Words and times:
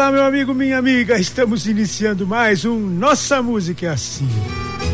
Olá, 0.00 0.10
meu 0.10 0.24
amigo, 0.24 0.54
minha 0.54 0.78
amiga, 0.78 1.18
estamos 1.18 1.66
iniciando 1.66 2.26
mais 2.26 2.64
um 2.64 2.78
Nossa 2.78 3.42
Música 3.42 3.84
é 3.84 3.90
Assim. 3.90 4.26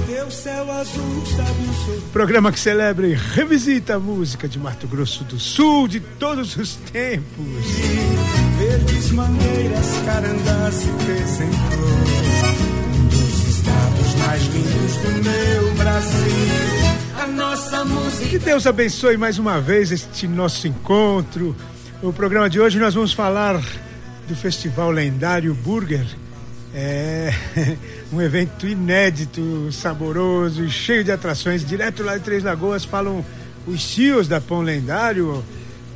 Teu 0.04 0.28
céu 0.32 0.68
azul, 0.68 1.24
sabe 1.26 1.96
o 1.96 2.00
Programa 2.10 2.50
que 2.50 2.58
celebra 2.58 3.06
e 3.06 3.14
revisita 3.14 3.94
a 3.94 3.98
música 4.00 4.48
de 4.48 4.58
Mato 4.58 4.88
Grosso 4.88 5.22
do 5.22 5.38
Sul 5.38 5.86
de 5.86 6.00
todos 6.00 6.56
os 6.56 6.74
tempos. 6.90 7.46
verdes 8.58 9.12
mangueiras, 9.12 9.86
carandás 10.04 10.82
e 10.82 10.88
em 10.88 11.52
flor. 11.52 12.98
Um 12.98 13.06
dos 13.06 13.48
estados 13.48 14.14
mais 14.26 14.42
lindos 14.42 14.96
do 14.96 15.10
meu 15.22 15.74
Brasil. 15.76 17.22
A 17.22 17.26
nossa 17.28 17.84
música. 17.84 18.26
Que 18.26 18.38
Deus 18.40 18.66
abençoe 18.66 19.16
mais 19.16 19.38
uma 19.38 19.60
vez 19.60 19.92
este 19.92 20.26
nosso 20.26 20.66
encontro. 20.66 21.54
No 22.02 22.12
programa 22.12 22.50
de 22.50 22.58
hoje 22.58 22.80
nós 22.80 22.92
vamos 22.92 23.12
falar 23.12 23.62
do 24.26 24.34
Festival 24.34 24.90
Lendário 24.90 25.54
Burger. 25.54 26.06
É 26.74 27.32
um 28.12 28.20
evento 28.20 28.66
inédito, 28.66 29.70
saboroso 29.72 30.64
e 30.64 30.70
cheio 30.70 31.02
de 31.02 31.12
atrações. 31.12 31.64
Direto 31.64 32.02
lá 32.02 32.16
de 32.16 32.24
Três 32.24 32.42
Lagoas 32.42 32.84
falam 32.84 33.24
os 33.66 33.82
CEOs 33.82 34.28
da 34.28 34.40
Pão 34.40 34.60
Lendário. 34.60 35.42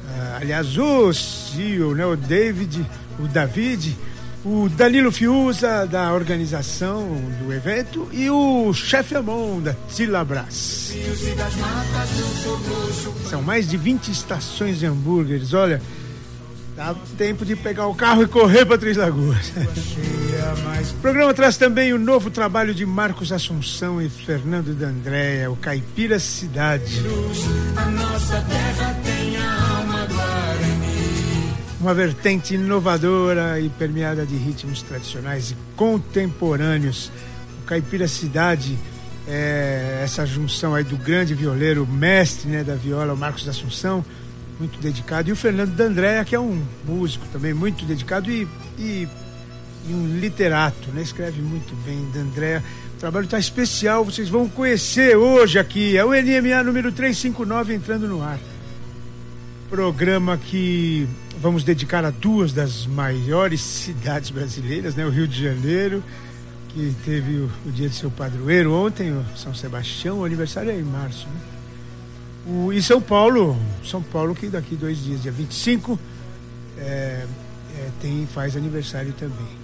ah, 0.08 0.38
aliás, 0.40 0.78
o 0.78 1.12
CEO, 1.12 1.94
né, 1.94 2.06
o 2.06 2.16
David, 2.16 2.86
o 3.18 3.28
David, 3.28 3.96
o 4.44 4.68
Danilo 4.70 5.12
Fiuza, 5.12 5.86
da 5.86 6.12
organização 6.14 7.20
do 7.42 7.52
evento, 7.52 8.08
e 8.10 8.30
o 8.30 8.72
chefe 8.72 9.14
Amon, 9.14 9.60
da 9.60 9.74
Tilabras. 9.94 10.94
São 13.28 13.42
mais 13.42 13.68
de 13.68 13.76
20 13.76 14.10
estações 14.10 14.78
de 14.78 14.86
hambúrgueres. 14.86 15.52
Olha, 15.52 15.82
dá 16.80 16.94
tempo 17.18 17.44
de 17.44 17.54
pegar 17.54 17.86
o 17.88 17.94
carro 17.94 18.22
e 18.22 18.26
correr 18.26 18.64
para 18.64 18.78
Três 18.78 18.96
Lagoas. 18.96 19.52
O 20.92 21.00
programa 21.02 21.34
traz 21.34 21.58
também 21.58 21.92
o 21.92 21.98
novo 21.98 22.30
trabalho 22.30 22.74
de 22.74 22.86
Marcos 22.86 23.32
Assunção 23.32 24.00
e 24.00 24.08
Fernando 24.08 24.74
D'Andréa, 24.74 25.50
o 25.50 25.56
Caipira 25.56 26.18
Cidade. 26.18 27.02
Uma 31.78 31.92
vertente 31.92 32.54
inovadora 32.54 33.60
e 33.60 33.68
permeada 33.68 34.24
de 34.24 34.36
ritmos 34.36 34.80
tradicionais 34.80 35.50
e 35.50 35.56
contemporâneos. 35.76 37.12
O 37.62 37.66
Caipira 37.66 38.08
Cidade 38.08 38.78
é 39.28 40.00
essa 40.02 40.24
junção 40.24 40.74
aí 40.74 40.82
do 40.82 40.96
grande 40.96 41.34
violeiro, 41.34 41.86
mestre 41.86 42.48
né, 42.48 42.64
da 42.64 42.74
viola, 42.74 43.12
o 43.12 43.18
Marcos 43.18 43.46
Assunção, 43.46 44.02
muito 44.60 44.78
dedicado, 44.78 45.28
e 45.28 45.32
o 45.32 45.36
Fernando 45.36 45.74
D'Andréa, 45.74 46.24
que 46.24 46.34
é 46.34 46.40
um 46.40 46.62
músico 46.86 47.26
também 47.32 47.54
muito 47.54 47.84
dedicado 47.84 48.30
e, 48.30 48.46
e, 48.78 49.08
e 49.88 49.92
um 49.92 50.18
literato, 50.18 50.90
né? 50.90 51.02
escreve 51.02 51.40
muito 51.40 51.74
bem, 51.84 52.08
D'Andréa. 52.12 52.62
O 52.96 53.00
trabalho 53.00 53.24
está 53.24 53.38
especial, 53.38 54.04
vocês 54.04 54.28
vão 54.28 54.48
conhecer 54.48 55.16
hoje 55.16 55.58
aqui, 55.58 55.96
é 55.96 56.04
o 56.04 56.10
NMA 56.10 56.62
número 56.62 56.92
359 56.92 57.74
entrando 57.74 58.06
no 58.06 58.22
ar 58.22 58.38
programa 59.70 60.36
que 60.36 61.08
vamos 61.40 61.62
dedicar 61.62 62.04
a 62.04 62.10
duas 62.10 62.52
das 62.52 62.86
maiores 62.86 63.60
cidades 63.60 64.30
brasileiras, 64.30 64.96
né? 64.96 65.06
O 65.06 65.10
Rio 65.10 65.28
de 65.28 65.44
Janeiro, 65.44 66.02
que 66.70 66.92
teve 67.04 67.36
o, 67.36 67.50
o 67.64 67.70
dia 67.70 67.88
de 67.88 67.94
seu 67.94 68.10
padroeiro 68.10 68.74
ontem, 68.74 69.14
São 69.36 69.54
Sebastião, 69.54 70.18
o 70.18 70.24
aniversário 70.24 70.72
é 70.72 70.74
em 70.74 70.82
março, 70.82 71.28
né? 71.28 71.59
O, 72.46 72.72
e 72.72 72.82
São 72.82 73.00
Paulo, 73.00 73.58
São 73.84 74.02
Paulo 74.02 74.34
que 74.34 74.46
daqui 74.48 74.74
dois 74.74 74.98
dias, 74.98 75.22
dia 75.22 75.32
25, 75.32 75.98
é, 76.78 77.26
é, 77.76 77.88
tem, 78.00 78.26
faz 78.32 78.56
aniversário 78.56 79.12
também. 79.12 79.60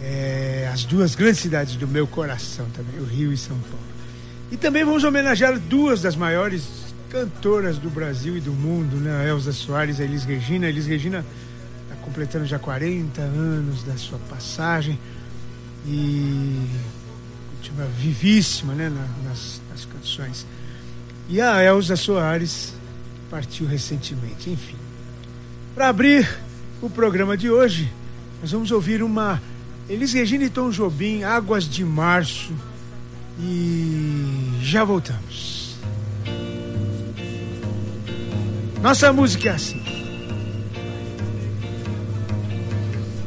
É, 0.00 0.70
as 0.72 0.84
duas 0.84 1.14
grandes 1.14 1.40
cidades 1.40 1.76
do 1.76 1.86
meu 1.86 2.06
coração 2.06 2.66
também, 2.70 2.98
o 3.00 3.04
Rio 3.04 3.32
e 3.32 3.36
São 3.36 3.58
Paulo. 3.58 3.84
E 4.50 4.56
também 4.56 4.84
vamos 4.84 5.04
homenagear 5.04 5.58
duas 5.58 6.00
das 6.02 6.16
maiores 6.16 6.68
cantoras 7.10 7.76
do 7.78 7.90
Brasil 7.90 8.36
e 8.36 8.40
do 8.40 8.52
mundo, 8.52 8.96
né? 8.96 9.24
A 9.24 9.28
Elza 9.28 9.52
Soares 9.52 9.98
e 9.98 10.02
a 10.02 10.04
Elis 10.04 10.24
Regina. 10.24 10.66
A 10.66 10.68
Elis 10.68 10.86
Regina 10.86 11.24
está 11.84 11.96
completando 12.04 12.46
já 12.46 12.58
40 12.58 13.20
anos 13.20 13.82
da 13.82 13.96
sua 13.96 14.18
passagem 14.30 14.98
e 15.86 16.66
continua 17.56 17.86
vivíssima 17.86 18.74
né? 18.74 18.88
na- 18.88 19.28
nas, 19.28 19.60
nas 19.70 19.84
canções. 19.84 20.46
E 21.30 21.40
a 21.40 21.62
Elza 21.62 21.94
Soares 21.94 22.74
partiu 23.30 23.64
recentemente, 23.64 24.50
enfim. 24.50 24.74
Para 25.76 25.88
abrir 25.88 26.28
o 26.82 26.90
programa 26.90 27.36
de 27.36 27.48
hoje, 27.48 27.88
nós 28.42 28.50
vamos 28.50 28.72
ouvir 28.72 29.00
uma 29.00 29.40
Elis 29.88 30.12
Regina 30.12 30.42
e 30.44 30.50
Tom 30.50 30.70
Jobim, 30.70 31.22
Águas 31.22 31.68
de 31.68 31.84
Março. 31.84 32.52
E 33.38 34.58
já 34.60 34.82
voltamos. 34.82 35.76
Nossa 38.82 39.12
música 39.12 39.50
é 39.50 39.52
assim. 39.52 39.82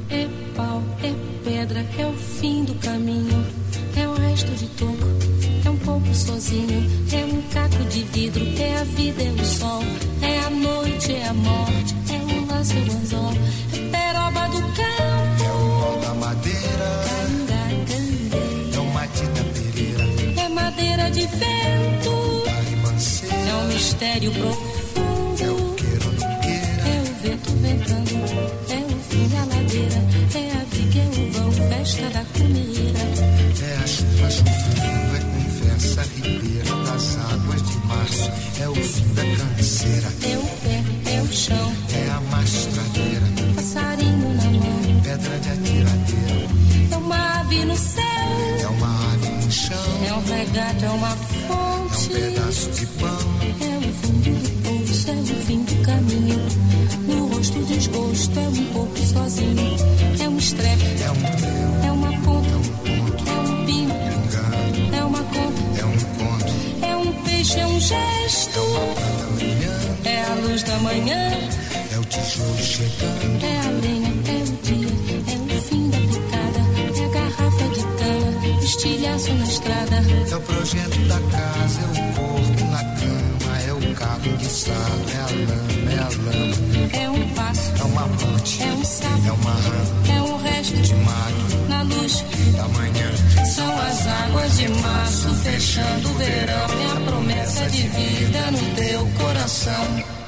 É 0.10 0.28
pau, 0.56 0.84
é 1.02 1.14
pedra, 1.46 1.86
é 1.98 2.06
o 2.06 2.14
fim 2.14 2.66
do 2.66 2.76
caminho. 2.76 3.46
É 3.96 4.06
o 4.08 4.14
resto 4.14 4.52
de 4.56 4.68
toco, 4.70 5.13
é 6.14 6.16
um 6.16 6.16
sozinho. 6.16 6.86
É 7.12 7.26
um 7.26 7.42
caco 7.52 7.84
de 7.90 8.04
vidro, 8.04 8.46
é 8.62 8.78
a 8.78 8.84
vida, 8.84 9.24
é 9.24 9.32
o 9.32 9.46
sol. 9.46 9.84
É 10.22 10.40
a 10.42 10.50
noite, 10.50 11.12
é 11.12 11.28
a 11.28 11.34
morte, 11.34 11.96
é 12.10 12.34
o 12.34 12.46
laço, 12.46 12.74
é 12.74 12.78
o 12.78 12.94
anzol. 12.98 13.34
É 13.74 13.78
peroba 13.90 14.48
do 14.50 14.62
campo, 14.62 15.44
É 15.44 15.52
o 15.52 15.80
nó 15.80 15.98
da 16.02 16.14
madeira, 16.14 17.04
canga, 17.10 17.62
é 18.76 18.80
o 18.80 18.86
Matita 18.94 19.44
Pereira, 19.54 20.06
É 20.42 20.50
madeira 20.50 21.10
de 21.12 21.22
vento, 21.22 22.44
é 23.32 23.56
um 23.56 23.68
mistério 23.68 24.32
é 24.32 24.38
o 24.38 24.40
profundo. 24.40 25.52
ou 25.52 25.58
não 25.58 25.76
queira. 25.76 26.84
É 26.86 27.02
o 27.02 27.14
vento 27.24 27.52
ventando, 27.62 28.16
é 28.70 28.78
o 28.78 29.00
fim 29.10 29.28
da 29.30 29.46
ladeira. 29.46 30.00
É 30.36 30.52
a 30.52 30.64
viga, 30.76 31.00
é 31.00 31.02
o 31.20 31.32
vão, 31.32 31.52
festa 31.52 32.10
da 32.12 32.24
comida. 32.38 33.00
É 33.66 33.84
a 33.84 33.88
chuva 33.88 34.30
chovendo, 34.30 34.73
março. 38.14 38.32
É 38.62 38.70
o 38.70 38.76
fim 38.76 39.08
da 39.14 39.24
canseira, 39.24 40.08
É 40.24 40.38
o 40.38 40.46
pé, 40.64 41.12
é 41.16 41.22
o 41.22 41.34
chão, 41.34 41.74
é 41.94 42.10
a 42.12 42.22
mastradeira, 42.32 43.26
passarinho 43.56 44.34
na 44.36 44.44
mão. 44.44 45.02
pedra 45.04 45.40
de 45.40 45.50
atiradeira. 45.50 46.48
É 46.92 46.98
uma 46.98 47.40
ave 47.40 47.66
no 47.66 47.76
céu, 47.76 48.04
É 48.62 48.68
uma 48.68 49.14
ave 49.14 49.30
no 49.46 49.52
chão, 49.52 49.78
é 50.08 50.14
um 50.14 50.24
regato, 50.26 50.86
é 50.86 50.90
uma 50.90 51.08
é 51.08 51.12
um 51.12 51.90
fonte. 51.90 52.10
pedaço 52.10 52.70
de 52.72 52.86
pão. 52.86 53.10
É 53.62 53.78
o 53.78 53.94
fundo 53.94 54.32
do 54.32 54.88
poço, 54.88 55.10
é 55.10 55.14
o 55.14 55.46
fim 55.46 55.64
do 55.64 55.86
caminho. 55.86 56.40
No 57.08 57.28
rosto 57.36 57.60
desgosto, 57.66 58.40
é 58.40 58.48
um 58.48 58.66
pouco 58.74 58.98
sozinho. 59.00 59.76
É 60.24 60.30
um 60.30 60.38
estrepe, 60.38 60.84
É 61.04 61.12
um 61.12 61.88
é 61.88 61.92
uma 61.92 62.12
ponta, 62.22 62.43
É 67.56 67.58
um 67.58 67.62
é 67.62 67.68
um 67.68 67.80
gesto. 67.80 68.60
É 70.06 70.22
a 70.24 70.34
luz 70.36 70.64
da 70.64 70.78
manhã, 70.80 71.32
É 71.92 72.00
o 72.00 72.06
tijolo 72.06 72.58
chegando, 72.58 73.44
é 73.44 73.60
a 73.60 73.70
lenha, 73.82 74.14
é 74.28 74.44
o 74.44 74.46
dia, 74.64 74.88
é 75.34 75.58
o 75.58 75.62
fim 75.62 75.90
da 75.90 75.98
picada, 75.98 76.62
é 76.80 77.06
a 77.06 77.10
garrafa 77.10 77.68
de 77.70 77.82
cana, 77.98 78.60
o 78.60 78.64
estilhaço 78.64 79.34
na 79.34 79.44
estrada. 79.46 79.96
é 80.32 80.36
o 80.36 80.42
projeto 80.42 81.00
da 81.08 81.20
casa, 81.38 81.82
é 81.82 81.86
o 81.86 82.14
corpo 82.14 82.66
na 82.72 82.84
cama, 82.84 83.60
é 83.68 83.74
o 83.74 83.96
carro 83.96 84.38
guiçado, 84.38 85.04
é 85.14 85.20
a 85.20 85.28
lama, 85.30 85.92
é 85.92 86.00
a 86.00 86.10
lama, 86.10 86.56
É 86.94 87.10
um 87.10 87.30
passo, 87.36 87.72
é 87.80 87.84
uma 87.84 88.08
ponte, 88.08 88.64
é 88.64 88.66
um 88.74 88.84
sapo, 88.84 89.28
é 89.28 89.32
uma 89.32 89.52
rã 89.52 89.84
é 90.10 90.22
um 90.22 90.36
de 90.72 90.96
mato 90.96 91.68
na 91.68 91.84
luz. 91.84 92.24
da 92.56 92.68
manhã. 92.70 93.12
São 93.46 93.78
as 93.82 94.08
águas 94.08 94.58
de 94.58 94.68
março 94.70 95.30
fechando 95.36 96.10
o 96.10 96.14
verão, 96.14 96.68
é 96.82 96.98
a 96.98 97.12
promessa 97.12 97.70
de 97.70 97.88
vida 97.90 98.52
no 98.52 98.76
teu 98.76 99.08
coração. 99.20 100.23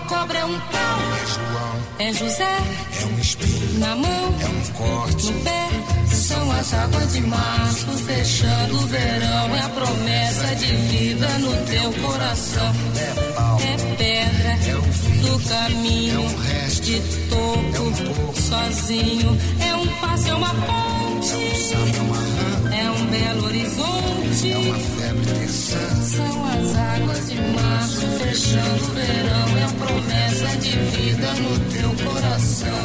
Cobra 0.00 0.38
é 0.38 0.44
um 0.44 0.58
pau. 0.60 1.00
É 1.12 1.26
João, 1.26 1.76
É 2.08 2.12
José 2.12 2.56
é 3.00 3.04
um 3.06 3.18
espinho, 3.18 3.78
na 3.80 3.96
mão, 3.96 4.34
é 4.40 4.46
um 4.46 4.72
corte. 4.74 5.26
no 5.32 5.40
pé. 5.40 5.68
São 6.14 6.52
as 6.52 6.74
águas 6.74 7.12
de 7.12 7.20
março 7.22 7.86
fechando 8.06 8.74
o 8.74 8.86
verão. 8.86 9.56
É 9.56 9.60
a 9.62 9.68
promessa 9.70 10.54
de 10.56 10.66
vida 10.66 11.28
no 11.38 11.52
teu 11.66 11.92
coração. 12.04 12.72
É 12.96 13.32
pau, 13.32 13.58
É 13.60 13.76
pedra 13.96 14.70
é 14.70 14.76
o 14.76 14.82
fim, 14.92 15.20
do 15.22 15.48
caminho. 15.48 16.14
é 16.14 16.18
um 16.18 16.36
resto, 16.42 16.82
de 16.82 16.96
é 16.96 17.80
um 17.80 17.92
topo, 17.92 18.40
sozinho. 18.40 19.38
É 19.68 19.74
um 19.74 19.86
passo, 20.00 20.28
é 20.28 20.34
uma 20.34 20.48
ponte. 20.54 21.09
É 21.22 22.90
um 22.90 23.06
belo 23.10 23.44
horizonte. 23.44 24.52
é 24.52 24.56
uma 24.56 24.78
febre 24.78 25.26
terçã. 25.26 26.02
São 26.02 26.46
as 26.46 26.76
águas 26.76 27.28
de 27.28 27.34
março 27.36 28.00
fechando 28.18 28.84
o 28.84 28.94
verão. 28.94 29.58
É 29.58 29.64
a 29.64 29.68
promessa 29.68 30.56
de 30.56 30.70
vida 30.70 31.34
no 31.34 31.58
teu 31.70 31.90
coração. 32.06 32.80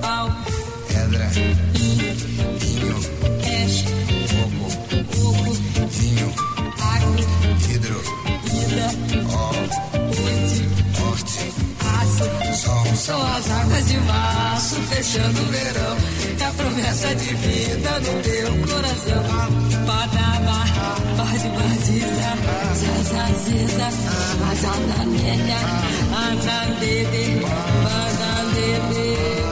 Pau, 0.00 0.30
Pedra, 0.86 1.26
vinho, 1.72 2.14
vinho, 2.60 2.96
peixe, 3.42 3.84
fogo, 4.28 4.70
fogo, 5.10 5.52
vinho, 5.90 6.32
água, 6.80 7.16
hidro, 7.68 8.00
vida, 8.44 8.86
ó, 9.32 10.03
São 12.96 13.20
as 13.20 13.50
águas 13.50 13.88
de 13.88 13.98
março 13.98 14.76
fechando 14.82 15.40
o 15.40 15.46
verão. 15.46 15.96
É 16.40 16.44
a 16.44 16.50
promessa 16.52 17.14
de 17.16 17.34
vida 17.34 18.00
no 18.00 18.22
teu 18.22 18.50
coração. 18.72 19.22
Badaba, 19.84 20.64
bade 21.16 21.48
badiza, 21.48 22.30
zazaziza, 22.74 23.88
azananenha, 24.50 25.58
anandede, 26.14 27.40
badandede, 27.84 29.43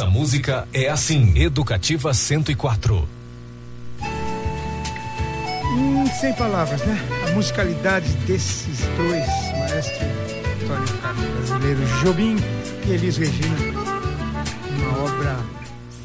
Nossa 0.00 0.10
música 0.10 0.68
é 0.72 0.88
assim. 0.88 1.38
Educativa 1.38 2.14
104. 2.14 3.06
Hum, 5.74 6.06
sem 6.18 6.32
palavras, 6.32 6.80
né? 6.86 6.98
A 7.28 7.32
musicalidade 7.32 8.08
desses 8.26 8.78
dois 8.96 9.26
maestros, 9.58 10.00
Antônio 10.62 10.98
Carlos 11.02 11.50
Brasileiro 11.50 11.80
Jobim 12.02 12.36
e 12.86 12.92
Elis 12.92 13.18
Regina. 13.18 13.56
Uma 14.78 15.04
obra 15.04 15.38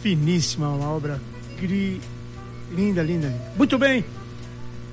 finíssima, 0.02 0.68
uma 0.68 0.90
obra 0.90 1.22
gri... 1.58 2.02
linda, 2.74 3.02
linda, 3.02 3.28
linda. 3.28 3.54
Muito 3.56 3.78
bem, 3.78 4.04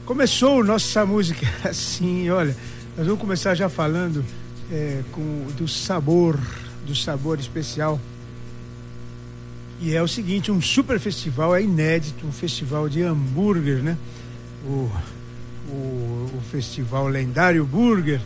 começou 0.07 0.63
nossa 0.63 1.05
música 1.05 1.45
assim, 1.69 2.31
olha, 2.31 2.57
nós 2.97 3.05
vamos 3.05 3.21
começar 3.21 3.57
já 3.57 3.69
falando 3.69 4.25
é, 4.71 5.03
com, 5.11 5.49
do 5.57 5.67
sabor, 5.67 6.39
do 6.87 6.95
sabor 6.95 7.41
especial. 7.41 7.99
E 9.85 9.97
é 9.97 10.01
o 10.01 10.07
seguinte, 10.07 10.53
um 10.53 10.63
super 10.63 11.01
festival, 11.01 11.57
é 11.57 11.63
inédito, 11.63 12.25
um 12.25 12.31
festival 12.31 12.89
de 12.89 13.03
hambúrguer, 13.03 13.83
né? 13.83 13.99
O, 14.65 14.89
o, 15.69 16.31
o 16.37 16.43
festival 16.53 17.09
lendário 17.09 17.65
Burger, 17.65 18.21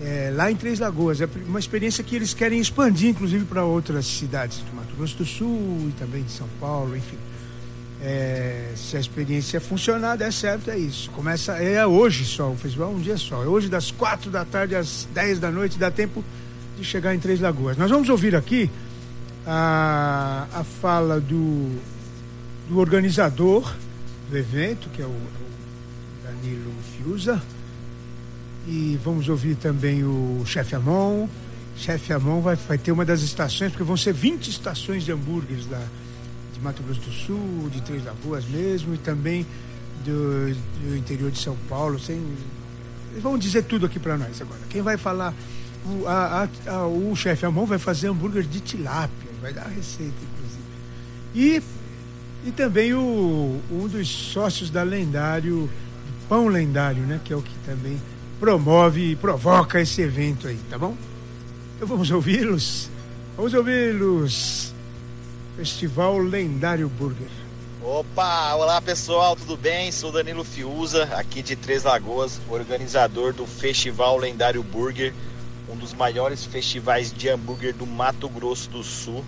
é, 0.00 0.32
lá 0.32 0.52
em 0.52 0.54
Três 0.54 0.78
Lagoas. 0.78 1.20
É 1.20 1.28
uma 1.48 1.58
experiência 1.58 2.04
que 2.04 2.14
eles 2.14 2.32
querem 2.32 2.60
expandir, 2.60 3.08
inclusive, 3.08 3.44
para 3.44 3.64
outras 3.64 4.06
cidades 4.06 4.58
do 4.58 4.72
Mato 4.72 4.94
Grosso 4.94 5.16
do 5.16 5.24
Sul 5.24 5.88
e 5.88 5.92
também 5.98 6.22
de 6.22 6.30
São 6.30 6.46
Paulo, 6.60 6.96
enfim. 6.96 7.18
É, 8.00 8.70
se 8.76 8.96
a 8.96 9.00
experiência 9.00 9.60
funcionar, 9.60 10.14
der 10.14 10.32
certo, 10.32 10.70
é 10.70 10.78
isso. 10.78 11.10
Começa, 11.10 11.54
é 11.54 11.84
hoje 11.84 12.24
só, 12.24 12.52
o 12.52 12.56
festival 12.56 12.92
é 12.92 12.94
um 12.94 13.00
dia 13.00 13.16
só. 13.16 13.42
É 13.42 13.46
hoje 13.48 13.68
das 13.68 13.90
quatro 13.90 14.30
da 14.30 14.44
tarde 14.44 14.76
às 14.76 15.08
dez 15.12 15.40
da 15.40 15.50
noite, 15.50 15.76
dá 15.76 15.90
tempo 15.90 16.22
de 16.78 16.84
chegar 16.84 17.16
em 17.16 17.18
Três 17.18 17.40
Lagoas. 17.40 17.76
Nós 17.76 17.90
vamos 17.90 18.08
ouvir 18.08 18.36
aqui 18.36 18.70
a, 19.46 20.46
a 20.52 20.64
fala 20.64 21.20
do, 21.20 21.78
do 22.68 22.78
organizador 22.78 23.74
do 24.30 24.36
evento, 24.36 24.88
que 24.90 25.02
é 25.02 25.04
o, 25.04 25.08
o 25.08 26.24
Danilo 26.24 26.72
Fiuza. 26.96 27.42
E 28.66 28.98
vamos 29.04 29.28
ouvir 29.28 29.56
também 29.56 30.04
o 30.04 30.42
chefe 30.46 30.74
Amon. 30.74 31.28
Chefe 31.76 32.12
Amon 32.12 32.40
vai, 32.40 32.56
vai 32.56 32.78
ter 32.78 32.92
uma 32.92 33.04
das 33.04 33.20
estações, 33.20 33.70
porque 33.70 33.84
vão 33.84 33.96
ser 33.96 34.14
20 34.14 34.48
estações 34.48 35.04
de 35.04 35.12
hambúrgueres 35.12 35.66
da, 35.66 35.82
de 36.52 36.60
Mato 36.60 36.82
Grosso 36.82 37.00
do 37.00 37.12
Sul, 37.12 37.68
de 37.70 37.82
Três 37.82 38.04
Lagoas 38.04 38.44
mesmo, 38.46 38.94
e 38.94 38.98
também 38.98 39.46
do, 40.04 40.54
do 40.54 40.96
interior 40.96 41.30
de 41.30 41.38
São 41.38 41.56
Paulo. 41.68 41.98
Sem, 41.98 42.16
eles 43.10 43.22
vão 43.22 43.36
dizer 43.36 43.64
tudo 43.64 43.84
aqui 43.86 43.98
para 43.98 44.16
nós 44.16 44.40
agora. 44.40 44.60
Quem 44.70 44.80
vai 44.80 44.96
falar, 44.96 45.34
o, 45.84 46.06
a, 46.06 46.48
a, 46.66 46.86
o 46.86 47.14
chefe 47.14 47.44
Amon 47.44 47.66
vai 47.66 47.78
fazer 47.78 48.08
hambúrguer 48.08 48.44
de 48.44 48.60
tilápia, 48.60 49.23
vai 49.44 49.52
dar 49.52 49.66
a 49.66 49.68
receita, 49.68 50.14
inclusive. 50.32 50.64
E, 51.34 51.62
e 52.48 52.52
também 52.52 52.94
o, 52.94 53.60
um 53.70 53.86
dos 53.86 54.08
sócios 54.08 54.70
da 54.70 54.82
Lendário, 54.82 55.68
Pão 56.30 56.48
Lendário, 56.48 57.02
né? 57.02 57.20
Que 57.22 57.34
é 57.34 57.36
o 57.36 57.42
que 57.42 57.52
também 57.66 58.00
promove 58.40 59.10
e 59.10 59.16
provoca 59.16 59.78
esse 59.78 60.00
evento 60.00 60.48
aí, 60.48 60.58
tá 60.70 60.78
bom? 60.78 60.96
Então 61.76 61.86
vamos 61.86 62.10
ouvi-los. 62.10 62.88
Vamos 63.36 63.52
ouvi-los. 63.52 64.72
Festival 65.58 66.16
Lendário 66.18 66.88
Burger. 66.88 67.28
Opa, 67.82 68.54
olá 68.54 68.80
pessoal, 68.80 69.36
tudo 69.36 69.58
bem? 69.58 69.92
Sou 69.92 70.10
Danilo 70.10 70.42
Fiuza, 70.42 71.04
aqui 71.16 71.42
de 71.42 71.54
Três 71.54 71.84
Lagoas, 71.84 72.40
organizador 72.48 73.34
do 73.34 73.46
Festival 73.46 74.16
Lendário 74.16 74.62
Burger, 74.62 75.12
um 75.74 75.76
dos 75.76 75.92
maiores 75.92 76.44
festivais 76.44 77.12
de 77.12 77.28
hambúrguer 77.28 77.74
do 77.74 77.84
Mato 77.84 78.28
Grosso 78.28 78.70
do 78.70 78.82
Sul. 78.84 79.24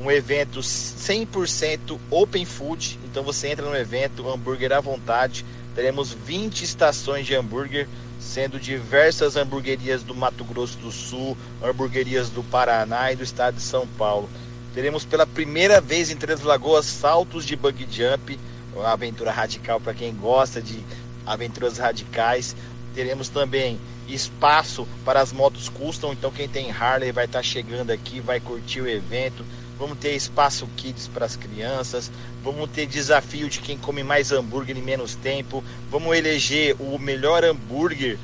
Um 0.00 0.10
evento 0.10 0.60
100% 0.60 1.98
open 2.10 2.44
food, 2.44 2.98
então 3.04 3.22
você 3.22 3.48
entra 3.48 3.68
no 3.68 3.76
evento, 3.76 4.28
hambúrguer 4.28 4.72
à 4.72 4.80
vontade. 4.80 5.44
Teremos 5.74 6.12
20 6.12 6.62
estações 6.62 7.26
de 7.26 7.34
hambúrguer, 7.34 7.86
sendo 8.18 8.58
diversas 8.58 9.36
hamburguerias 9.36 10.02
do 10.02 10.14
Mato 10.14 10.42
Grosso 10.42 10.78
do 10.78 10.90
Sul, 10.90 11.36
hamburguerias 11.62 12.30
do 12.30 12.42
Paraná 12.42 13.12
e 13.12 13.16
do 13.16 13.22
estado 13.22 13.56
de 13.56 13.62
São 13.62 13.86
Paulo. 13.86 14.28
Teremos 14.72 15.04
pela 15.04 15.26
primeira 15.26 15.80
vez 15.80 16.10
em 16.10 16.16
Três 16.16 16.40
Lagoas 16.40 16.86
saltos 16.86 17.44
de 17.44 17.54
bug 17.54 17.86
jump, 17.90 18.38
uma 18.74 18.92
aventura 18.92 19.30
radical 19.30 19.80
para 19.80 19.94
quem 19.94 20.14
gosta 20.14 20.60
de 20.60 20.80
aventuras 21.26 21.78
radicais. 21.78 22.56
Teremos 22.94 23.28
também 23.28 23.78
espaço 24.08 24.86
para 25.04 25.20
as 25.20 25.32
motos 25.32 25.68
custom, 25.68 26.12
então 26.12 26.30
quem 26.30 26.48
tem 26.48 26.70
Harley 26.70 27.10
vai 27.10 27.24
estar 27.24 27.42
chegando 27.42 27.90
aqui, 27.90 28.20
vai 28.20 28.38
curtir 28.40 28.80
o 28.80 28.88
evento. 28.88 29.44
Vamos 29.78 29.98
ter 29.98 30.14
espaço 30.14 30.68
kids 30.76 31.08
para 31.08 31.26
as 31.26 31.34
crianças, 31.34 32.10
vamos 32.44 32.70
ter 32.70 32.86
desafio 32.86 33.48
de 33.48 33.58
quem 33.58 33.76
come 33.76 34.04
mais 34.04 34.30
hambúrguer 34.30 34.76
em 34.76 34.82
menos 34.82 35.16
tempo, 35.16 35.64
vamos 35.90 36.16
eleger 36.16 36.76
o 36.78 36.96
melhor 36.96 37.44
hambúrguer 37.44 38.16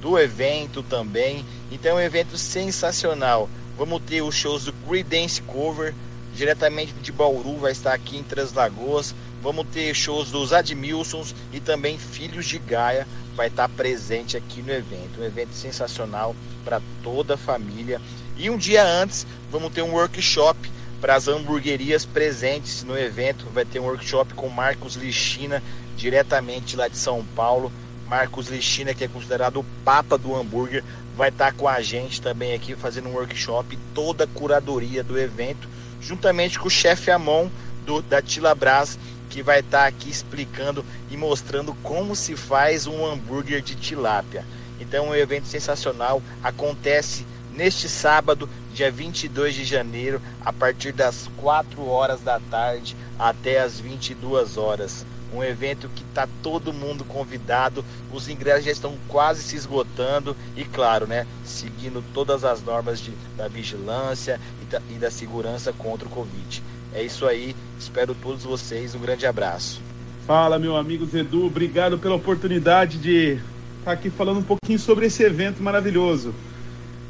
do 0.00 0.18
evento 0.18 0.82
também. 0.82 1.44
Então 1.70 1.98
é 1.98 2.02
um 2.02 2.04
evento 2.04 2.36
sensacional. 2.36 3.48
Vamos 3.76 4.02
ter 4.02 4.22
os 4.22 4.34
shows 4.34 4.64
do 4.64 4.72
Creedence 4.72 5.40
Cover, 5.42 5.94
diretamente 6.34 6.92
de 6.94 7.12
Bauru, 7.12 7.58
vai 7.58 7.70
estar 7.70 7.92
aqui 7.92 8.16
em 8.16 8.24
Três 8.24 8.52
Lagoas. 8.52 9.14
Vamos 9.42 9.66
ter 9.72 9.94
shows 9.94 10.30
dos 10.30 10.52
Admilsons 10.52 11.34
e 11.52 11.60
também 11.60 11.96
Filhos 11.96 12.46
de 12.46 12.58
Gaia 12.58 13.06
vai 13.36 13.46
estar 13.46 13.68
presente 13.68 14.36
aqui 14.36 14.62
no 14.62 14.72
evento. 14.72 15.20
Um 15.20 15.24
evento 15.24 15.54
sensacional 15.54 16.34
para 16.64 16.82
toda 17.02 17.34
a 17.34 17.38
família. 17.38 18.00
E 18.36 18.50
um 18.50 18.56
dia 18.56 18.84
antes, 18.84 19.26
vamos 19.50 19.72
ter 19.72 19.82
um 19.82 19.92
workshop 19.92 20.58
para 21.00 21.14
as 21.14 21.28
hamburguerias 21.28 22.04
presentes 22.04 22.82
no 22.82 22.98
evento. 22.98 23.46
Vai 23.54 23.64
ter 23.64 23.78
um 23.78 23.84
workshop 23.84 24.34
com 24.34 24.48
Marcos 24.48 24.96
Lixina, 24.96 25.62
diretamente 25.96 26.76
lá 26.76 26.88
de 26.88 26.96
São 26.96 27.24
Paulo. 27.36 27.72
Marcos 28.08 28.48
Lixina, 28.48 28.92
que 28.92 29.04
é 29.04 29.08
considerado 29.08 29.60
o 29.60 29.66
papa 29.84 30.18
do 30.18 30.34
hambúrguer, 30.34 30.82
vai 31.16 31.28
estar 31.28 31.52
com 31.52 31.68
a 31.68 31.80
gente 31.80 32.20
também 32.22 32.54
aqui 32.54 32.74
fazendo 32.74 33.08
um 33.08 33.12
workshop, 33.12 33.78
toda 33.94 34.24
a 34.24 34.26
curadoria 34.26 35.04
do 35.04 35.18
evento, 35.18 35.68
juntamente 36.00 36.58
com 36.58 36.68
o 36.68 36.70
chefe 36.70 37.10
Amon 37.10 37.48
do, 37.84 38.00
da 38.00 38.22
Tila 38.22 38.54
Brás, 38.54 38.98
que 39.28 39.42
vai 39.42 39.60
estar 39.60 39.86
aqui 39.86 40.10
explicando 40.10 40.84
e 41.10 41.16
mostrando 41.16 41.74
como 41.82 42.16
se 42.16 42.36
faz 42.36 42.86
um 42.86 43.06
hambúrguer 43.06 43.60
de 43.60 43.74
tilápia. 43.74 44.44
Então, 44.80 45.08
um 45.08 45.14
evento 45.14 45.46
sensacional 45.46 46.22
acontece 46.42 47.26
neste 47.52 47.88
sábado, 47.88 48.48
dia 48.72 48.90
22 48.90 49.54
de 49.54 49.64
janeiro, 49.64 50.22
a 50.44 50.52
partir 50.52 50.92
das 50.92 51.28
4 51.38 51.84
horas 51.86 52.20
da 52.20 52.38
tarde 52.38 52.96
até 53.18 53.60
as 53.60 53.80
22 53.80 54.56
horas. 54.56 55.04
Um 55.34 55.44
evento 55.44 55.90
que 55.94 56.02
está 56.04 56.26
todo 56.42 56.72
mundo 56.72 57.04
convidado, 57.04 57.84
os 58.12 58.28
ingressos 58.28 58.64
já 58.64 58.70
estão 58.70 58.96
quase 59.08 59.42
se 59.42 59.56
esgotando 59.56 60.34
e, 60.56 60.64
claro, 60.64 61.06
né, 61.06 61.26
seguindo 61.44 62.02
todas 62.14 62.44
as 62.44 62.62
normas 62.62 62.98
de, 62.98 63.10
da 63.36 63.46
vigilância 63.46 64.40
e 64.62 64.64
da, 64.66 64.80
e 64.88 64.94
da 64.94 65.10
segurança 65.10 65.72
contra 65.72 66.06
o 66.06 66.10
Covid. 66.10 66.62
É 66.94 67.02
isso 67.02 67.26
aí, 67.26 67.54
espero 67.78 68.14
todos 68.14 68.44
vocês, 68.44 68.94
um 68.94 68.98
grande 68.98 69.26
abraço. 69.26 69.80
Fala, 70.26 70.58
meu 70.58 70.76
amigo 70.76 71.06
Zedu, 71.06 71.46
obrigado 71.46 71.98
pela 71.98 72.14
oportunidade 72.14 72.98
de 72.98 73.32
estar 73.32 73.42
tá 73.84 73.92
aqui 73.92 74.10
falando 74.10 74.40
um 74.40 74.42
pouquinho 74.42 74.78
sobre 74.78 75.06
esse 75.06 75.22
evento 75.22 75.62
maravilhoso. 75.62 76.34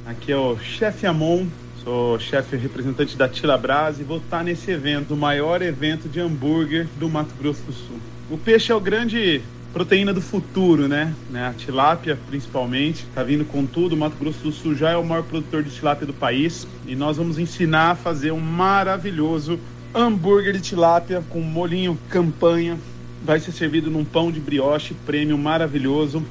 Aqui 0.06 0.32
é 0.32 0.37
o 0.37 0.58
chefe 0.58 1.06
Amon, 1.06 1.47
sou 1.85 2.18
chefe 2.18 2.56
representante 2.56 3.16
da 3.16 3.28
Tilabras 3.28 4.00
e 4.00 4.04
vou 4.04 4.18
estar 4.18 4.42
nesse 4.42 4.70
evento, 4.70 5.14
o 5.14 5.16
maior 5.16 5.62
evento 5.62 6.08
de 6.08 6.20
hambúrguer 6.20 6.87
do 6.99 7.08
Mato 7.08 7.35
Grosso 7.38 7.62
do 7.62 7.73
Sul. 7.73 7.99
O 8.30 8.37
peixe 8.37 8.73
é 8.73 8.75
o 8.75 8.80
grande 8.80 9.42
proteína 9.72 10.12
do 10.12 10.20
futuro, 10.20 10.88
né? 10.88 11.14
né? 11.30 11.48
A 11.48 11.52
tilápia, 11.52 12.18
principalmente, 12.26 13.06
tá 13.14 13.22
vindo 13.22 13.44
com 13.44 13.66
tudo. 13.66 13.94
O 13.94 13.98
Mato 13.98 14.16
Grosso 14.18 14.40
do 14.40 14.52
Sul 14.52 14.75
já 14.75 14.90
é 14.90 14.96
o 14.96 15.04
maior 15.04 15.22
produtor 15.22 15.62
de 15.62 15.70
tilápia 15.70 16.06
do 16.06 16.14
país 16.14 16.66
e 16.87 16.94
nós 16.94 17.16
vamos 17.16 17.38
ensinar 17.38 17.90
a 17.90 17.94
fazer 17.94 18.32
um 18.32 18.40
maravilhoso 18.40 19.58
hambúrguer 19.94 20.52
de 20.52 20.60
tilápia 20.60 21.22
com 21.28 21.40
molinho 21.40 21.98
campanha. 22.08 22.78
Vai 23.22 23.40
ser 23.40 23.52
servido 23.52 23.90
num 23.90 24.04
pão 24.04 24.30
de 24.30 24.40
brioche 24.40 24.94
premium 25.06 25.38
maravilhoso. 25.38 26.25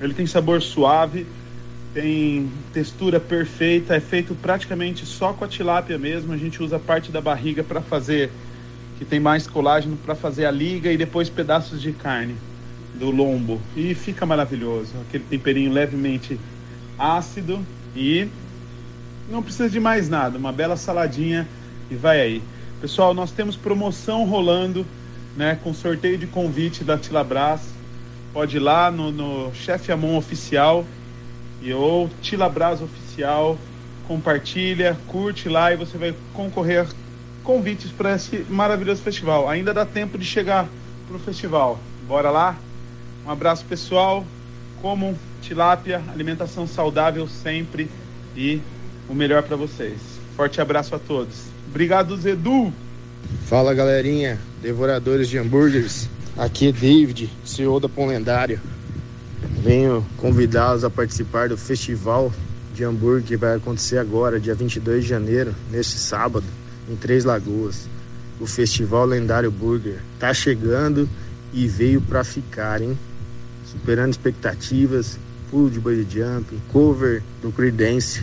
Ele 0.00 0.14
tem 0.14 0.26
sabor 0.26 0.60
suave 0.60 1.26
tem 1.94 2.50
textura 2.72 3.20
perfeita, 3.20 3.94
é 3.94 4.00
feito 4.00 4.34
praticamente 4.34 5.04
só 5.04 5.34
com 5.34 5.44
a 5.44 5.48
tilápia 5.48 5.98
mesmo. 5.98 6.32
A 6.32 6.38
gente 6.38 6.62
usa 6.62 6.78
parte 6.78 7.12
da 7.12 7.20
barriga 7.20 7.62
para 7.62 7.82
fazer, 7.82 8.30
que 8.98 9.04
tem 9.04 9.20
mais 9.20 9.46
colágeno, 9.46 9.98
para 9.98 10.14
fazer 10.14 10.46
a 10.46 10.50
liga 10.50 10.90
e 10.90 10.96
depois 10.96 11.28
pedaços 11.28 11.82
de 11.82 11.92
carne 11.92 12.34
do 12.94 13.10
lombo. 13.10 13.60
E 13.76 13.94
fica 13.94 14.24
maravilhoso. 14.26 14.92
Aquele 15.08 15.24
temperinho 15.24 15.72
levemente 15.72 16.38
ácido 16.98 17.64
e 17.96 18.28
não 19.28 19.42
precisa 19.42 19.68
de 19.68 19.80
mais 19.80 20.08
nada. 20.08 20.38
Uma 20.38 20.52
bela 20.52 20.76
saladinha 20.76 21.48
e 21.90 21.94
vai 21.94 22.20
aí. 22.20 22.42
Pessoal, 22.80 23.14
nós 23.14 23.30
temos 23.30 23.56
promoção 23.56 24.24
rolando, 24.24 24.84
né, 25.36 25.58
com 25.62 25.72
sorteio 25.72 26.18
de 26.18 26.26
convite 26.26 26.84
da 26.84 26.98
Tilabras. 26.98 27.60
Pode 28.32 28.56
ir 28.56 28.60
lá 28.60 28.90
no, 28.90 29.12
no 29.12 29.54
Chefe 29.54 29.92
Amon 29.92 30.16
Oficial 30.16 30.84
e 31.60 31.72
ou 31.72 32.10
Tilabras 32.20 32.80
Oficial. 32.80 33.58
Compartilha, 34.08 34.98
curte 35.06 35.48
lá 35.48 35.72
e 35.72 35.76
você 35.76 35.96
vai 35.96 36.14
concorrer 36.34 36.86
convites 37.44 37.90
para 37.90 38.14
esse 38.14 38.44
maravilhoso 38.48 39.02
festival. 39.02 39.48
Ainda 39.48 39.72
dá 39.72 39.84
tempo 39.86 40.18
de 40.18 40.24
chegar 40.24 40.68
pro 41.08 41.18
festival. 41.18 41.78
Bora 42.06 42.30
lá? 42.30 42.56
Um 43.24 43.30
abraço 43.30 43.64
pessoal. 43.64 44.24
Comam 44.80 45.16
tilápia, 45.40 46.02
alimentação 46.12 46.66
saudável 46.66 47.28
sempre 47.28 47.88
e 48.36 48.60
o 49.08 49.14
melhor 49.14 49.42
para 49.42 49.56
vocês. 49.56 49.98
Forte 50.36 50.60
abraço 50.60 50.94
a 50.94 50.98
todos. 50.98 51.44
Obrigado, 51.68 52.16
Zedu. 52.16 52.72
Fala 53.46 53.74
galerinha, 53.74 54.38
devoradores 54.60 55.28
de 55.28 55.38
hambúrgueres. 55.38 56.08
Aqui 56.36 56.68
é 56.68 56.72
David, 56.72 57.30
CEO 57.44 57.78
da 57.78 57.88
Pão 57.88 58.06
Lendário. 58.06 58.60
Venho 59.62 60.04
convidá-los 60.16 60.84
a 60.84 60.90
participar 60.90 61.48
do 61.48 61.56
festival 61.56 62.32
de 62.74 62.84
hambúrguer 62.84 63.22
que 63.22 63.36
vai 63.36 63.56
acontecer 63.56 63.98
agora, 63.98 64.40
dia 64.40 64.54
22 64.54 65.04
de 65.04 65.10
janeiro, 65.10 65.54
neste 65.70 65.98
sábado, 65.98 66.46
em 66.90 66.96
Três 66.96 67.24
Lagoas. 67.24 67.86
O 68.40 68.46
Festival 68.46 69.06
Lendário 69.06 69.50
Burger 69.50 69.98
tá 70.18 70.34
chegando 70.34 71.08
e 71.52 71.68
veio 71.68 72.00
para 72.00 72.24
ficar, 72.24 72.80
hein? 72.80 72.98
Superando 73.72 74.10
expectativas, 74.10 75.18
pulo 75.50 75.70
de 75.70 75.80
bungee 75.80 76.06
jump, 76.08 76.60
cover 76.70 77.22
do 77.40 77.50
Creedence, 77.50 78.22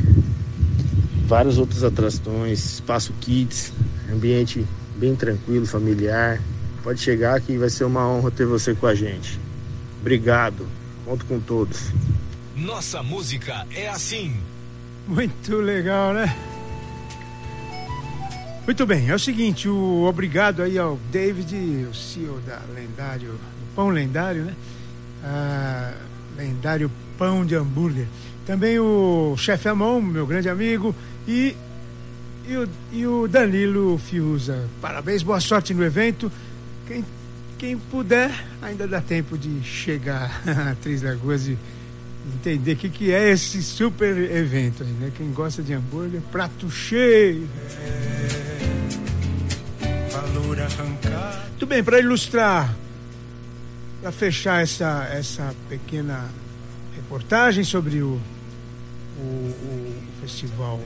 várias 1.25 1.57
outras 1.57 1.83
atrações, 1.83 2.73
espaço 2.73 3.11
kids, 3.19 3.73
ambiente 4.13 4.63
bem 4.95 5.15
tranquilo, 5.15 5.65
familiar. 5.65 6.39
Pode 6.83 7.01
chegar 7.01 7.41
que 7.41 7.57
vai 7.57 7.69
ser 7.69 7.85
uma 7.85 8.07
honra 8.07 8.29
ter 8.29 8.45
você 8.45 8.75
com 8.75 8.85
a 8.85 8.93
gente. 8.93 9.39
Obrigado. 9.99 10.67
Conto 11.03 11.25
com 11.25 11.39
todos. 11.39 11.91
Nossa 12.55 13.01
música 13.01 13.65
é 13.71 13.89
assim. 13.89 14.37
Muito 15.07 15.55
legal, 15.55 16.13
né? 16.13 16.35
Muito 18.65 18.85
bem, 18.85 19.09
é 19.09 19.15
o 19.15 19.19
seguinte, 19.19 19.67
o 19.67 20.03
obrigado 20.03 20.61
aí 20.61 20.77
ao 20.77 20.99
David, 21.11 21.55
o 21.89 21.93
CEO 21.95 22.39
da 22.41 22.59
Lendário, 22.75 23.33
Pão 23.75 23.89
Lendário, 23.89 24.43
né? 24.45 24.53
Ah, 25.23 25.93
lendário 26.37 26.91
Pão 27.17 27.45
de 27.45 27.55
Hambúrguer. 27.55 28.07
Também 28.45 28.79
o 28.79 29.35
chefe 29.37 29.67
Amon, 29.67 30.01
meu 30.01 30.25
grande 30.25 30.49
amigo, 30.49 30.95
e, 31.27 31.55
e, 32.47 32.55
o, 32.55 32.69
e 32.91 33.05
o 33.05 33.27
Danilo 33.27 33.97
Fiuza. 33.97 34.67
Parabéns, 34.81 35.21
boa 35.21 35.39
sorte 35.39 35.73
no 35.73 35.83
evento. 35.83 36.31
Quem 36.87 37.03
quem 37.59 37.77
puder, 37.77 38.31
ainda 38.61 38.87
dá 38.87 39.01
tempo 39.01 39.37
de 39.37 39.61
chegar 39.61 40.41
a 40.47 40.75
Três 40.75 41.01
Lagoas 41.01 41.45
e 41.45 41.57
entender 42.33 42.71
o 42.71 42.77
que, 42.77 42.89
que 42.89 43.11
é 43.11 43.31
esse 43.31 43.61
super 43.61 44.17
evento 44.17 44.81
aí, 44.81 44.89
né? 44.93 45.11
Quem 45.15 45.29
gosta 45.33 45.61
de 45.61 45.73
hambúrguer, 45.73 46.21
prato 46.31 46.71
cheio. 46.71 47.49
É, 49.81 50.09
valor 50.09 50.61
arrancar. 50.61 51.47
Muito 51.49 51.65
bem, 51.65 51.83
para 51.83 51.99
ilustrar, 51.99 52.73
para 54.01 54.11
fechar 54.11 54.61
essa, 54.61 55.07
essa 55.11 55.53
pequena 55.67 56.29
reportagem 56.95 57.63
sobre 57.63 58.01
o, 58.01 58.19
o, 59.17 59.21
o 59.21 60.03
festival 60.21 60.79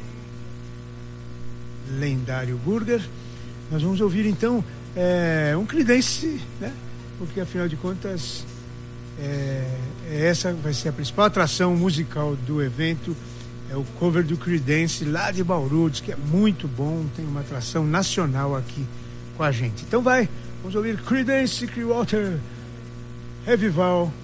lendário 1.99 2.57
Burger, 2.57 3.01
nós 3.71 3.81
vamos 3.81 4.01
ouvir 4.01 4.25
então 4.25 4.63
é, 4.95 5.55
um 5.57 5.65
Creedence, 5.65 6.41
né? 6.59 6.73
Porque 7.17 7.39
afinal 7.39 7.67
de 7.67 7.75
contas 7.75 8.43
é, 9.19 9.67
é, 10.09 10.25
essa 10.25 10.53
vai 10.53 10.73
ser 10.73 10.89
a 10.89 10.93
principal 10.93 11.25
atração 11.25 11.75
musical 11.75 12.35
do 12.35 12.61
evento. 12.61 13.15
É 13.71 13.75
o 13.75 13.83
cover 13.99 14.23
do 14.23 14.37
Creedence 14.37 15.05
lá 15.05 15.31
de 15.31 15.43
Bauru, 15.43 15.89
diz 15.89 15.99
que 15.99 16.11
é 16.11 16.15
muito 16.15 16.67
bom, 16.67 17.05
tem 17.15 17.25
uma 17.25 17.39
atração 17.39 17.85
nacional 17.85 18.55
aqui 18.55 18.85
com 19.35 19.43
a 19.43 19.51
gente. 19.51 19.83
Então 19.83 20.01
vai, 20.01 20.29
vamos 20.61 20.75
ouvir 20.75 20.97
Creedence 20.97 21.65
Clearwater 21.67 22.39
Revival. 23.45 24.22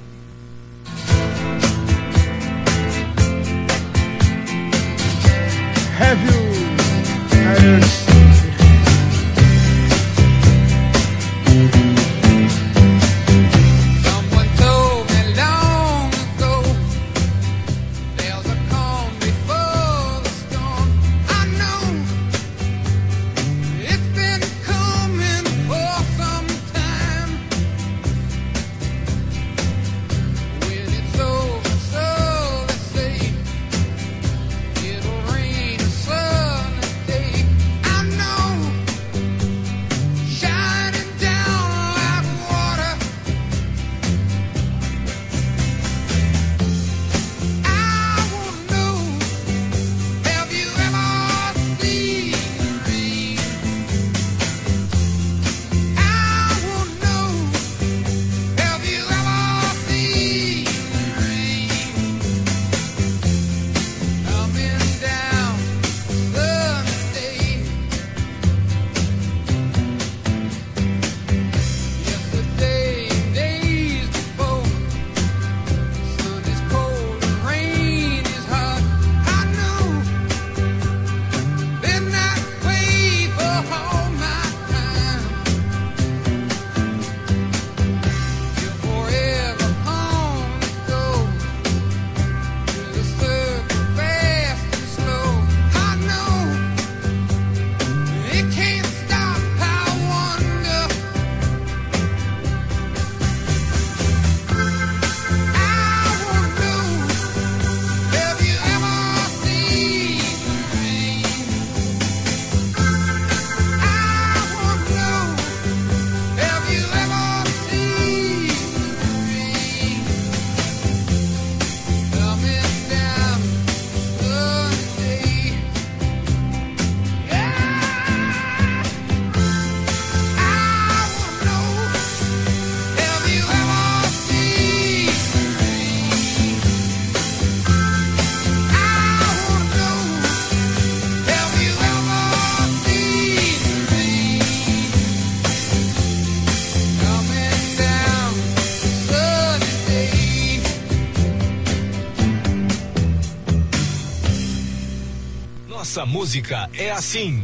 Nossa 156.00 156.06
música 156.06 156.70
é 156.74 156.91
assim. 156.91 157.44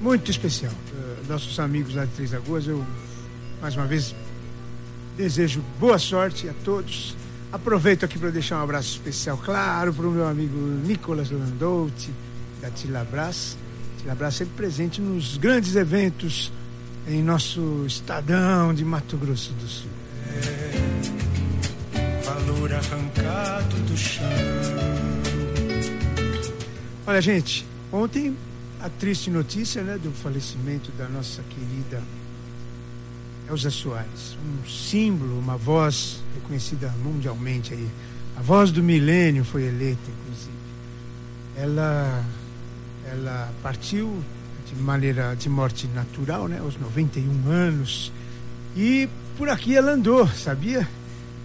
Muito 0.00 0.28
especial. 0.28 0.72
Uh, 0.72 1.28
nossos 1.28 1.60
amigos 1.60 1.94
lá 1.94 2.04
de 2.06 2.10
Três 2.10 2.32
Lagoas, 2.32 2.66
eu 2.66 2.84
mais 3.62 3.76
uma 3.76 3.86
vez 3.86 4.16
desejo 5.16 5.62
boa 5.78 5.96
sorte 5.96 6.48
a 6.48 6.54
todos. 6.64 7.14
Aproveito 7.52 8.04
aqui 8.04 8.18
para 8.18 8.30
deixar 8.30 8.58
um 8.58 8.64
abraço 8.64 8.88
especial, 8.88 9.38
claro, 9.38 9.94
para 9.94 10.08
o 10.08 10.10
meu 10.10 10.26
amigo 10.26 10.56
Nicolas 10.58 11.30
Landouti, 11.30 12.10
da 12.60 12.68
Tilabras. 12.68 13.56
Tilabras 14.00 14.34
sempre 14.34 14.54
presente 14.56 15.00
nos 15.00 15.36
grandes 15.36 15.76
eventos 15.76 16.50
em 17.06 17.22
nosso 17.22 17.84
estadão 17.86 18.74
de 18.74 18.84
Mato 18.84 19.16
Grosso 19.16 19.52
do 19.52 19.68
Sul. 19.68 21.17
Arrancado 22.78 23.76
do 23.88 23.96
chão. 23.96 24.24
Olha, 27.04 27.20
gente, 27.20 27.66
ontem 27.92 28.36
a 28.80 28.88
triste 28.88 29.30
notícia 29.30 29.82
né, 29.82 29.98
do 29.98 30.12
falecimento 30.12 30.92
da 30.92 31.08
nossa 31.08 31.42
querida 31.42 32.00
Elza 33.48 33.70
Soares, 33.70 34.38
um 34.44 34.68
símbolo, 34.68 35.40
uma 35.40 35.56
voz 35.56 36.22
reconhecida 36.36 36.94
mundialmente 37.02 37.74
aí. 37.74 37.88
A 38.36 38.42
voz 38.42 38.70
do 38.70 38.80
milênio 38.80 39.44
foi 39.44 39.64
eleita, 39.64 40.10
inclusive. 40.20 40.52
Ela, 41.56 42.24
ela 43.10 43.52
partiu 43.60 44.22
de 44.66 44.80
maneira 44.80 45.34
de 45.34 45.48
morte 45.48 45.88
natural, 45.88 46.46
né, 46.46 46.60
aos 46.60 46.78
91 46.78 47.50
anos. 47.50 48.12
E 48.76 49.08
por 49.36 49.48
aqui 49.48 49.74
ela 49.74 49.92
andou, 49.92 50.28
sabia? 50.28 50.88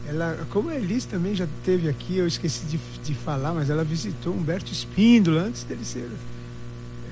Ela, 0.07 0.45
como 0.49 0.69
a 0.69 0.75
Elis 0.75 1.05
também 1.05 1.33
já 1.33 1.47
teve 1.63 1.87
aqui, 1.87 2.17
eu 2.17 2.27
esqueci 2.27 2.65
de, 2.65 2.77
de 3.03 3.13
falar, 3.13 3.53
mas 3.53 3.69
ela 3.69 3.83
visitou 3.83 4.33
Humberto 4.33 4.71
Espíndola 4.71 5.43
antes 5.43 5.63
dele 5.63 5.85
ser 5.85 6.09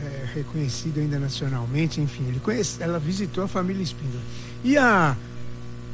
é, 0.01 0.25
reconhecido 0.33 0.99
ainda 0.99 1.17
nacionalmente, 1.17 2.01
enfim, 2.01 2.25
ele 2.27 2.39
conhece, 2.39 2.81
ela 2.81 2.99
visitou 2.99 3.43
a 3.43 3.47
família 3.47 3.81
Espíndola. 3.81 4.21
E 4.63 4.77
a, 4.77 5.15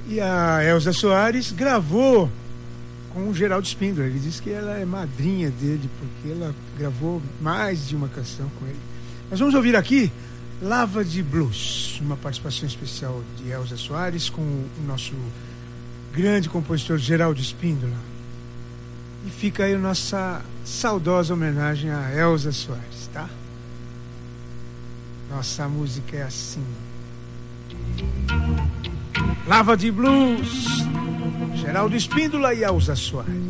e 0.08 0.20
a 0.20 0.64
Elza 0.64 0.92
Soares 0.92 1.52
gravou 1.52 2.32
com 3.14 3.30
o 3.30 3.34
Geraldo 3.34 3.68
Espíndola. 3.68 4.08
Ele 4.08 4.20
disse 4.20 4.42
que 4.42 4.50
ela 4.50 4.78
é 4.78 4.86
madrinha 4.86 5.50
dele, 5.52 5.90
porque 6.00 6.34
ela 6.34 6.54
gravou 6.78 7.22
mais 7.42 7.88
de 7.88 7.96
uma 7.96 8.08
canção 8.08 8.50
com 8.60 8.66
ele. 8.66 8.80
Nós 9.30 9.40
vamos 9.40 9.56
ouvir 9.56 9.76
aqui 9.76 10.12
Lava 10.62 11.04
de 11.04 11.22
Blues, 11.22 12.00
uma 12.02 12.16
participação 12.16 12.68
especial 12.68 13.22
de 13.38 13.50
Elza 13.52 13.78
Soares 13.78 14.30
com 14.30 14.42
o 14.42 14.70
nosso 14.88 15.14
grande 16.18 16.50
compositor 16.50 16.98
Geraldo 16.98 17.40
Espíndola. 17.40 17.94
E 19.26 19.30
fica 19.30 19.66
aí 19.66 19.76
a 19.76 19.78
nossa 19.78 20.42
saudosa 20.66 21.36
homenagem 21.36 21.92
a 21.92 22.12
Elza 22.12 22.52
Soares, 22.52 23.08
tá? 23.14 23.30
Nossa 25.30 25.68
música 25.68 26.18
é 26.18 26.24
assim. 26.24 26.66
Lava 29.46 29.78
de 29.78 29.92
Blues, 29.92 30.84
Geraldo 31.54 31.96
Espíndola 31.96 32.52
e 32.52 32.64
Elza 32.64 32.96
Soares. 32.96 33.47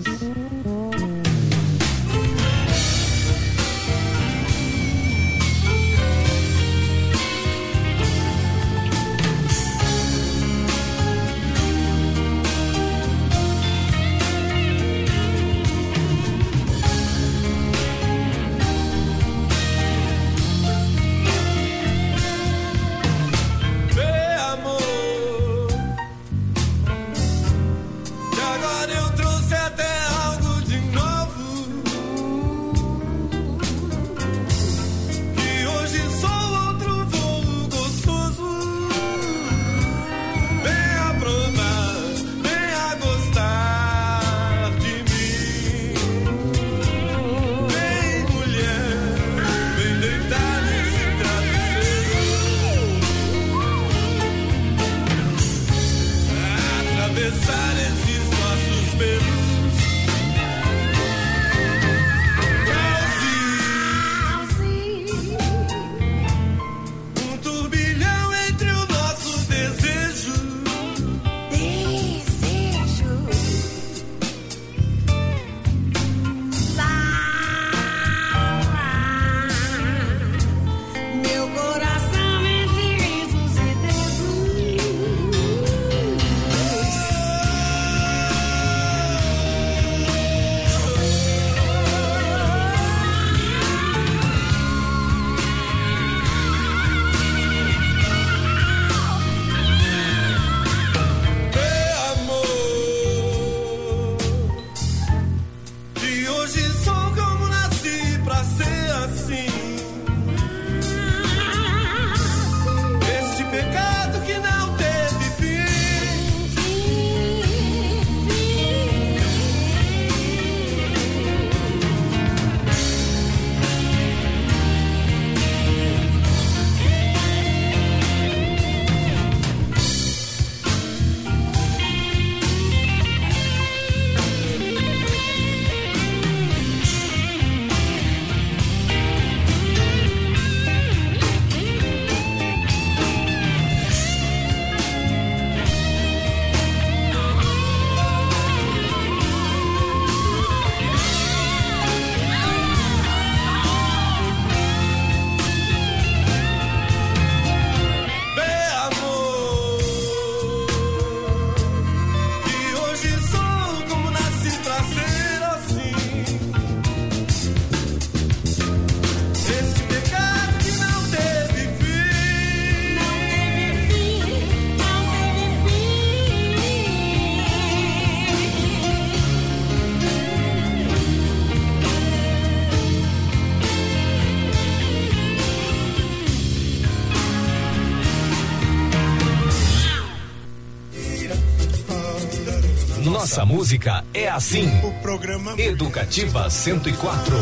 Nossa 193.37 193.53
música 193.53 194.03
é 194.15 194.27
assim. 194.27 194.67
O 194.83 194.91
programa 194.99 195.53
Educativa 195.61 196.49
104. 196.49 197.35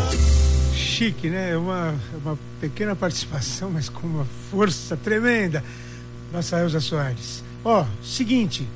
Chique, 0.76 1.30
né? 1.30 1.52
É 1.52 1.58
uma, 1.58 1.96
é 2.14 2.18
uma 2.18 2.38
pequena 2.60 2.94
participação, 2.98 3.72
mas 3.72 3.88
com 3.88 4.06
uma 4.06 4.26
força 4.52 4.98
tremenda. 4.98 5.64
Nossa 6.34 6.60
Elza 6.60 6.82
Soares. 6.82 7.42
Ó, 7.64 7.86
seguinte, 8.04 8.68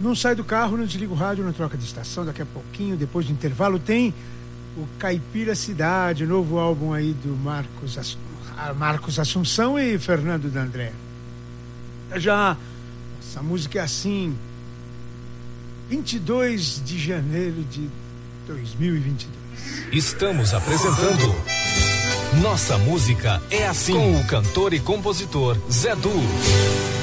não 0.00 0.16
sai 0.16 0.34
do 0.34 0.42
carro, 0.42 0.76
não 0.76 0.84
desliga 0.84 1.12
o 1.12 1.16
rádio, 1.16 1.44
não 1.44 1.52
troca 1.52 1.78
de 1.78 1.84
estação. 1.84 2.24
Daqui 2.26 2.42
a 2.42 2.46
pouquinho, 2.46 2.96
depois 2.96 3.24
do 3.26 3.30
intervalo, 3.32 3.78
tem 3.78 4.12
o 4.76 4.84
Caipira 4.98 5.54
Cidade, 5.54 6.24
o 6.24 6.28
novo 6.28 6.58
álbum 6.58 6.92
aí 6.92 7.12
do 7.12 7.36
Marcos, 7.36 7.96
Ass- 7.96 8.18
ah, 8.58 8.74
Marcos 8.74 9.20
Assunção 9.20 9.78
e 9.78 9.96
Fernando 9.96 10.50
D'André. 10.50 10.90
Já, 12.16 12.56
essa 13.22 13.40
música 13.44 13.78
é 13.78 13.82
assim, 13.82 14.36
22 15.88 16.82
de 16.84 16.98
janeiro 16.98 17.62
de 17.70 17.88
2022. 18.46 19.34
Estamos 19.92 20.54
apresentando 20.54 21.34
Nossa 22.42 22.78
música 22.78 23.40
é 23.50 23.66
assim 23.66 23.92
com 23.92 24.20
o 24.20 24.24
cantor 24.24 24.72
e 24.72 24.80
compositor 24.80 25.56
Zé 25.70 25.94
Du. 25.94 26.93